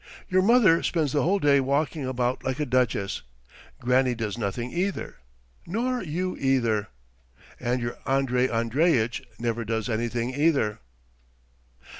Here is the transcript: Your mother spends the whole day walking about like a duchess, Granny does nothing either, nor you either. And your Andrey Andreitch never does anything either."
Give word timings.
Your 0.29 0.41
mother 0.41 0.81
spends 0.81 1.11
the 1.13 1.21
whole 1.21 1.37
day 1.37 1.59
walking 1.59 2.07
about 2.07 2.43
like 2.43 2.59
a 2.59 2.65
duchess, 2.65 3.21
Granny 3.79 4.15
does 4.15 4.35
nothing 4.35 4.71
either, 4.71 5.17
nor 5.67 6.01
you 6.01 6.35
either. 6.39 6.87
And 7.59 7.79
your 7.79 7.99
Andrey 8.07 8.49
Andreitch 8.49 9.21
never 9.37 9.63
does 9.63 9.89
anything 9.89 10.33
either." 10.33 10.79